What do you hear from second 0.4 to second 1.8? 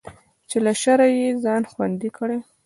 چې له شره يې ځان